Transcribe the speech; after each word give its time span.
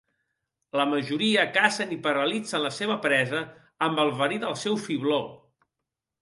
La 0.79 0.85
majoria 0.93 1.43
cacen 1.57 1.93
i 1.95 1.97
paralitzen 2.07 2.63
la 2.63 2.71
seva 2.79 2.97
presa 3.05 3.43
amb 3.89 4.03
el 4.05 4.11
verí 4.23 4.41
del 4.47 4.57
seu 4.63 4.81
fibló. 4.89 5.21